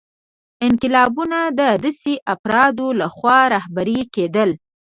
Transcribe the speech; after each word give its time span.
انقلابونه 0.67 1.39
د 1.59 1.61
داسې 1.83 2.13
افرادو 2.33 2.87
لخوا 3.01 3.39
رهبري 3.55 3.99
کېدل. 4.15 4.49